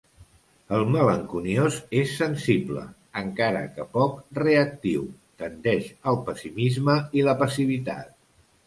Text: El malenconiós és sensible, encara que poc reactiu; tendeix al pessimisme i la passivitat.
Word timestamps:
El 0.77 0.85
malenconiós 0.93 1.77
és 1.99 2.15
sensible, 2.21 2.85
encara 3.23 3.61
que 3.77 3.87
poc 3.99 4.19
reactiu; 4.41 5.07
tendeix 5.45 5.95
al 6.13 6.21
pessimisme 6.31 7.01
i 7.21 7.29
la 7.31 7.41
passivitat. 7.47 8.15